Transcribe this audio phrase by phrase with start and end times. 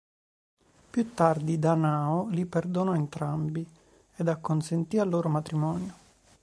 [0.89, 3.63] Più tardi Danao li perdonò entrambi
[4.15, 5.93] ed acconsentì al loro matrimonio.